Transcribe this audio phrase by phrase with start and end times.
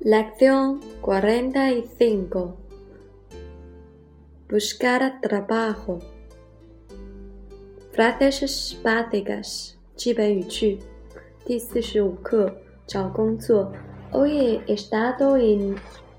[0.00, 2.56] Lección 45.
[4.48, 6.00] Buscar trabajo.
[7.92, 9.72] Frases básicas.
[9.96, 10.78] 基本语句。
[11.44, 12.52] 第四十五课，
[12.86, 13.72] 找工作。
[14.12, 15.76] Hoy he estado en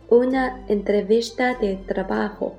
[0.09, 2.54] una entrevista de trabajo。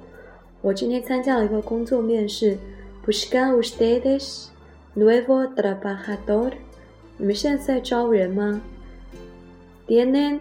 [0.61, 2.59] 我今天参加了一个工作面试。
[3.04, 4.48] Buscan ustedes
[4.95, 6.52] nuevo trabajador？
[7.16, 8.61] 你们现在在招人吗？
[9.86, 10.40] Tienen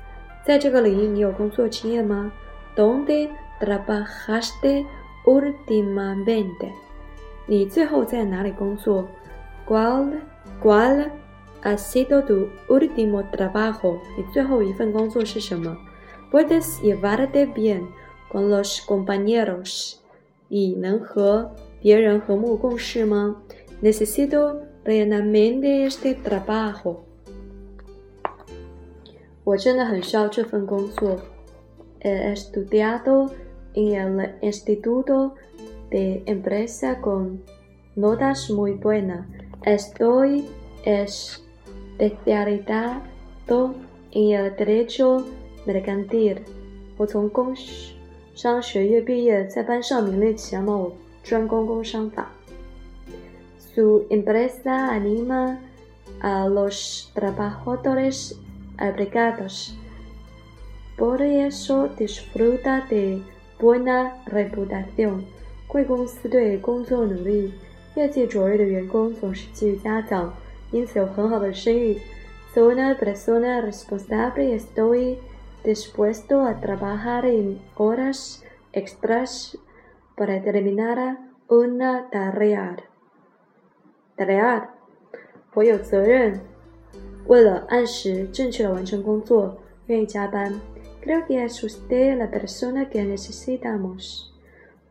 [0.44, 2.32] 在这个领域，你有工作经验吗？
[2.76, 4.84] Donde trabajaste
[5.24, 6.70] últimamente？
[7.46, 10.20] 你最后在哪里工作？¿Cuál
[10.62, 11.10] cuál
[11.62, 13.98] ha sido tu último trabajo？
[14.16, 17.82] 你最后一份工作是什么？¿Puedes llevarte bien
[18.30, 19.94] con los compañeros？
[20.48, 23.36] 你能和别人和睦共事吗？
[23.82, 27.04] Necesito realmente este trabajo。
[29.50, 31.16] 我真的很需要这份工作。
[32.00, 33.30] He estudiado
[33.74, 35.34] en el Instituto
[35.90, 37.40] de Empresa con
[37.96, 39.26] notas muy buenas.
[39.62, 40.44] Estoy
[40.84, 43.74] especializado
[44.12, 45.24] en el derecho
[45.66, 46.38] mercantil.
[46.96, 47.54] 我从工
[48.34, 52.30] 商学院毕业，在班上名列前茅，我专攻工商法。
[53.74, 55.58] Su empresa anima
[56.20, 58.34] a los trabajadores
[58.80, 59.76] abrigados.
[60.96, 63.22] Por eso disfruta de
[63.58, 65.24] buena reputación.
[65.66, 67.52] 贵公司对工作努力、
[67.96, 70.32] 业绩卓越的员工总是给予嘉奖，
[70.70, 72.00] 因此有很好的声誉。
[72.54, 75.18] Soy una persona responsable y estoy
[75.62, 78.42] dispuesto a trabajar en horas
[78.72, 79.58] extras
[80.16, 82.76] para terminar una tarea.
[84.16, 84.68] Tarea，
[85.52, 86.40] 我有责任
[87.27, 90.53] 为了按时正确的完成工作，愿意加班。
[91.03, 94.25] Creo que es usted la persona que necesitamos。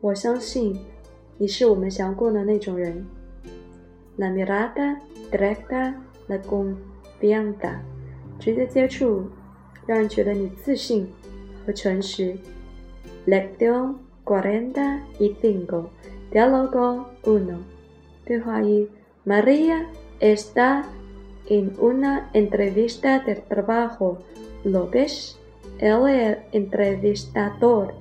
[0.01, 0.79] 我相信
[1.37, 3.05] 你是我们想要过的那种人。
[4.17, 4.97] La mirada
[5.31, 5.93] directa,
[6.27, 7.79] la confianza。
[8.39, 9.29] 直接接触，
[9.85, 11.07] 让人觉得你自信
[11.65, 12.35] 和诚实。
[13.27, 15.85] Lección cuarenta y cinco,
[16.31, 17.59] diálogo uno。
[18.25, 18.89] 对话一
[19.25, 19.85] ，María
[20.19, 20.83] está
[21.50, 24.18] en una entrevista de trabajo.
[24.64, 25.38] ¿Lo ves?
[25.78, 27.94] Él es entrevistador.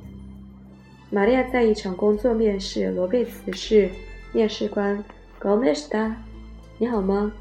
[1.11, 3.89] María 在一场工作面试，罗贝茨是
[4.33, 5.03] 面试官。¿
[5.39, 6.13] Cómo está?
[6.79, 7.31] 你好吗？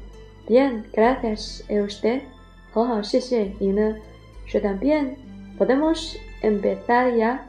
[0.47, 1.63] Bien, gracias.
[1.67, 2.21] ¿Y usted?
[2.71, 3.51] 很好，谢谢。
[3.59, 3.95] 你呢？
[4.47, 5.15] Yo también.
[5.57, 7.39] ¿Podemos empezar ya?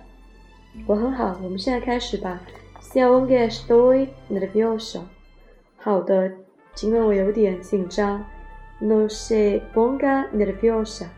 [0.87, 2.41] 我很好，我们现在开始吧。
[2.81, 5.03] Si aunque estoy nervioso.
[5.77, 6.33] 好的，
[6.75, 8.25] 尽管我有点紧张。
[8.81, 11.13] no se ponga nerviosa.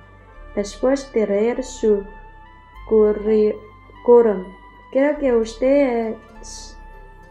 [0.55, 2.05] Después de leer su
[2.89, 4.45] currículum,
[4.93, 6.77] creo que usted es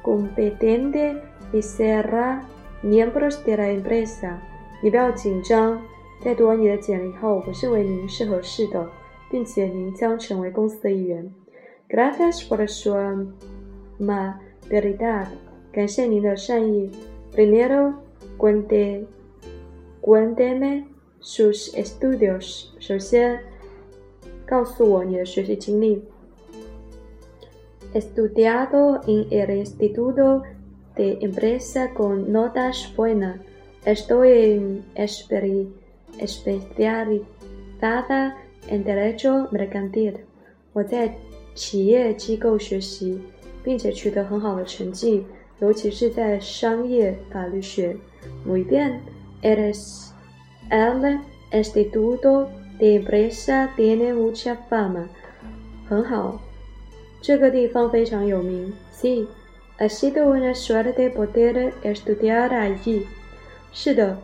[0.01, 1.21] competente
[1.51, 2.43] y será
[2.83, 4.37] miembro de la empresa.
[4.81, 5.81] 你不要紧张，
[6.23, 8.87] 在读完你的简历后，我认为您是合适的，
[9.31, 11.33] 并且您将成为公司的一员。
[11.89, 12.93] Gracias por su
[13.99, 15.25] amabilidad.
[15.71, 16.91] 感谢您的善意。
[17.35, 17.93] Primero,
[18.37, 19.05] cuente
[20.01, 20.85] Cuénteme
[21.21, 22.67] sus estudios.
[22.79, 23.39] 首先，
[24.45, 26.01] 告诉我你的学习经历。
[27.93, 30.43] Estudiado en el Instituto
[30.95, 33.39] de Empresa con notas buenas.
[33.85, 34.81] Estoy
[36.17, 38.35] especializada
[38.69, 40.13] en derecho mercantil.
[40.73, 41.15] 我在
[41.55, 43.19] 企业机构学习，
[43.63, 45.25] 并且取得很好的成绩，
[45.59, 47.95] 尤其是在商业法律学。
[48.45, 48.99] Muy bien.
[49.41, 50.13] Eres
[50.69, 51.19] el
[51.51, 52.49] Instituto
[52.79, 55.07] de Empresa tiene mucha fama.
[55.87, 56.39] 很好，
[57.21, 58.73] 这个地方非常有名。
[58.93, 59.27] Sí,
[59.77, 63.05] ha sido una suerte poder estudiar allí.
[63.71, 64.17] 是的，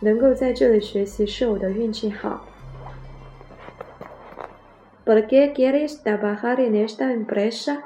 [0.00, 2.46] 能够在这里学习是我的运气好。¿
[5.04, 7.82] Por qué quieres trabajar en esta empresa?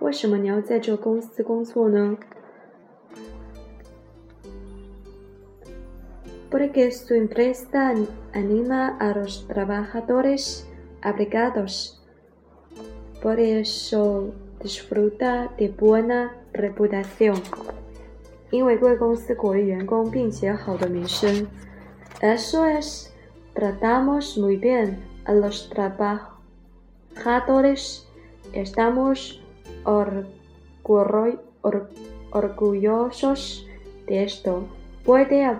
[0.00, 2.18] 为什么你要在这公司工作呢
[6.50, 7.94] ？porque su empresa
[8.32, 10.66] anima a los trabajadores
[11.02, 12.00] abrigados.
[13.24, 17.40] por eso disfruta de buena reputación.
[18.50, 21.48] 因为贵公司鼓励员工并且好的名声。
[22.20, 23.10] Eso es,
[23.54, 28.06] tratamos muy bien a los trabajadores.
[28.52, 29.42] Estamos
[32.30, 33.66] orgullosos
[34.06, 34.68] de esto.
[35.04, 35.50] Puede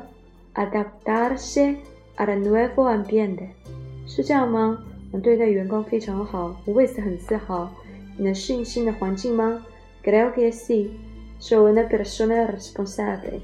[0.54, 1.78] adaptarse
[2.16, 3.48] al nuevo ambiente.
[4.06, 4.78] 是这样吗？
[5.10, 7.72] 我们对待员工非常好，我为此很自豪。
[8.16, 9.64] 你能适应新的环境吗？
[10.02, 10.90] Creo que sí.
[11.40, 13.40] Soy una persona responsable.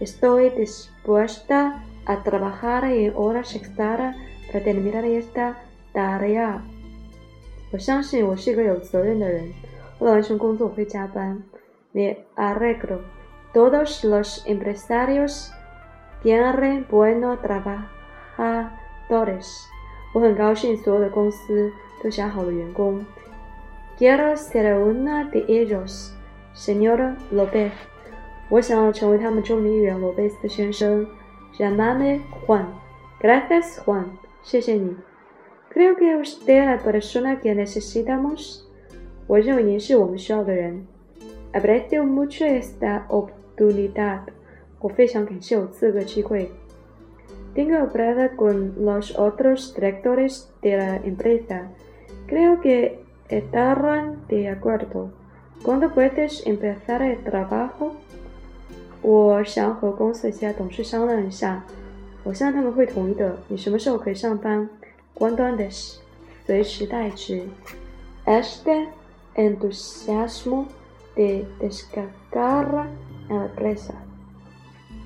[0.00, 4.14] Estoy dispuesta a trabajar en horas extra
[4.50, 5.54] para terminar esta
[5.92, 6.60] tarea.
[7.70, 9.44] 我相信我是一个有责任的人。
[9.98, 11.42] 为了完成工作，我会加班。
[11.92, 13.00] Me arreglo.
[13.52, 15.50] Todos los empresarios
[16.22, 19.66] quieren buenos trabajadores.
[20.14, 21.72] 我很高兴所有的公司
[22.02, 23.04] 都想好的员工。
[23.98, 26.12] Quiero ser una de ellos,
[26.54, 27.70] señora López。
[28.48, 31.06] 我想要成为他们众议员罗贝斯先生。
[31.58, 32.66] Llámame Juan.
[33.20, 34.06] Gracias, Juan.
[34.42, 34.96] 谢谢你。
[35.72, 38.62] Creo que usted es la persona que necesitamos.
[39.26, 40.86] 我认为您是我们需要的人。
[41.52, 44.20] Aprecio mucho esta oportunidad.
[44.86, 46.50] 我非常感谢有这个机会。
[47.54, 51.68] tengo hablado con los otros directores de la empresa.
[52.26, 55.10] Creo que estarán de acuerdo.
[55.62, 57.96] ¿Cuándo puedes empezar el trabajo?
[59.02, 61.64] 我想和公司的其他董事商量一下，
[62.24, 63.36] 我相信他们会同意的。
[63.48, 64.68] 你什么时候可以上班？
[65.14, 65.96] Cuando antes，
[66.46, 67.42] 随时待之。
[68.24, 68.88] Este
[69.34, 70.66] entusiasmo
[71.16, 72.86] de descargar
[73.28, 73.94] a la empresa，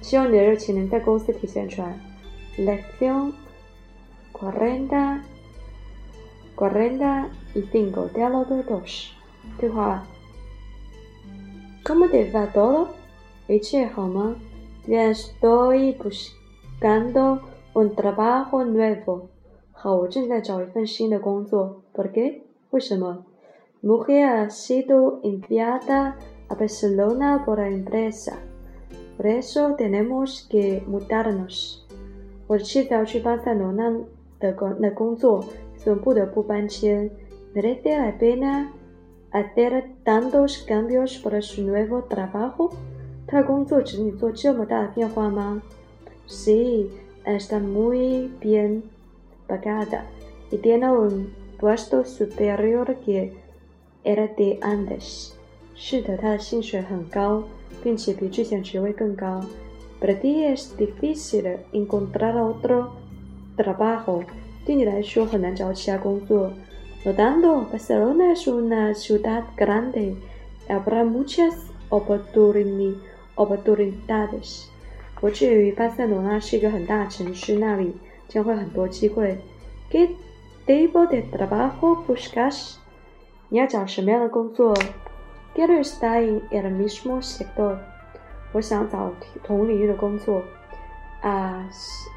[0.00, 1.98] 希望你的热情能在公司体现出来。
[2.58, 3.32] Lección
[4.32, 5.22] 40,
[6.56, 9.12] 45, diálogo 2.
[11.84, 12.88] ¿Cómo te va todo?
[14.86, 17.40] Bien, estoy buscando
[17.74, 19.28] un trabajo nuevo.
[21.92, 22.44] ¿Por qué?
[23.82, 26.16] Mujer ha sido enviada
[26.48, 28.38] a Barcelona por la empresa.
[29.20, 31.80] Por eso tenemos que mudarnos.
[32.46, 33.90] 我的妻子要去巴塞罗那
[34.38, 35.44] 的工的工作，
[35.76, 37.10] 所以不得不搬迁。¿
[37.54, 38.68] Merece la pena
[39.32, 42.72] hacer tantos cambios para su nuevo trabajo？
[43.26, 45.62] 他的工作值得你做这么大的变化吗？
[46.28, 46.90] Sí,
[47.24, 48.82] está muy bien
[49.48, 50.04] pagada
[50.50, 51.28] y tiene un
[51.58, 53.32] puesto superior que
[54.04, 55.32] era de antes。
[55.83, 57.43] 是的，他的薪水很高，
[57.81, 59.43] 并且比之前职位更高。
[59.99, 62.89] Para ti es difícil encontrar otro
[63.57, 64.23] trabajo.
[64.63, 66.53] 对你来说很难找其他工作
[67.03, 70.13] No tanto, Barcelona es una ciudad grande.
[70.67, 71.55] Habrá muchas
[71.89, 74.65] oportunidades.
[75.19, 77.95] 我至于巴塞罗那是一个很大城市，那里
[78.27, 79.39] 将会很多机会。
[79.91, 80.09] ¿Qué
[80.67, 82.75] tipo de trabajo buscas？
[83.49, 84.75] 你要找什么样的工作
[85.54, 87.78] ？Quiero estar en el mismo sector.
[88.52, 89.12] 我想找
[89.42, 90.42] 同领域的工作。¿
[91.22, 91.72] Has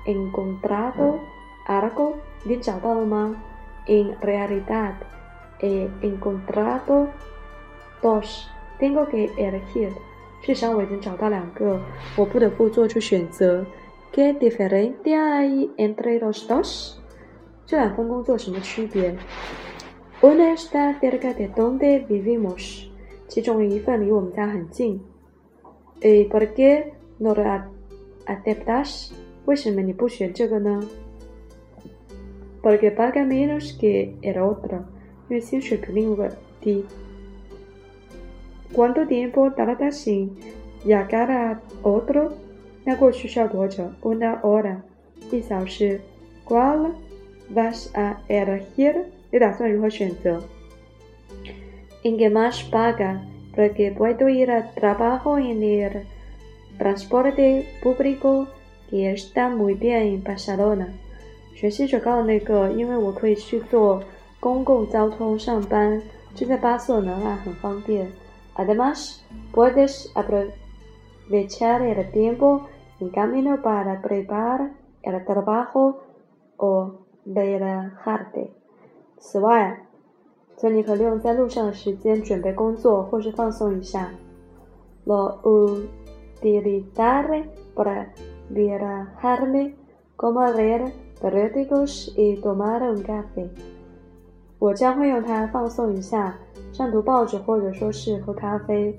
[0.06, 1.20] encontrado
[1.68, 2.16] algo？
[2.44, 3.36] 你找到了吗？
[3.88, 4.94] En realidad
[5.59, 7.07] he encontrado
[8.02, 8.48] dos.
[8.80, 9.90] Tengo que elegir.
[10.42, 11.81] 事实上我已经找到两个，
[12.16, 13.66] 我不得不做出选择。¿
[14.14, 16.98] Qué diferencia hay entre los dos？
[17.66, 19.16] 这两份工作什么区别？
[20.21, 22.90] Uno está cerca de donde vivimos.
[23.28, 25.00] 其中一份离我们家很近。¿
[26.02, 27.44] Y por qué no lo
[28.26, 29.12] aceptas?
[32.62, 34.86] Porque paga menos que el otro.
[38.74, 40.31] ¿Cuánto tiempo tardas en
[40.86, 42.33] llegar a otro?
[44.02, 44.83] Una hora.
[46.45, 46.95] ¿Cuál
[47.50, 49.06] vas a elegir?
[52.04, 53.21] ¿En qué más paga?
[53.56, 56.04] porque puedo ir al trabajo en el
[56.78, 58.48] transporte público
[58.90, 60.88] que está muy bien en Barcelona。
[61.54, 64.02] 学习最高的那个，因为我可以去坐
[64.40, 66.02] 公共交通上班，
[66.33, 68.09] 这在巴塞罗那很方便。
[68.56, 69.19] Además,
[69.54, 72.62] puedes aprovechar el tiempo
[73.02, 74.71] en camino para preparar
[75.02, 75.98] el trabajo
[76.56, 76.92] o
[77.26, 78.52] relajarte。
[79.19, 79.81] 此外，
[80.56, 84.11] 所以你可利用在路上的时间准备工作或是放松一下。
[85.06, 85.39] Lo
[86.41, 87.44] utilizaré
[87.75, 88.06] para
[88.51, 89.75] relajarme,
[90.17, 93.49] como leer periódicos y tomar un café。
[94.58, 96.39] 我将会用它放松一下，
[96.73, 98.99] 像读报纸或者说是喝咖啡。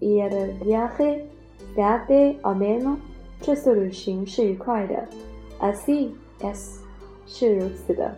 [0.00, 0.30] Il
[0.60, 1.24] viaje
[1.76, 2.00] será
[2.42, 2.96] ameno。
[3.40, 5.06] 这次旅行是愉快的。
[5.60, 6.78] Así es，
[7.26, 8.14] 是如此的。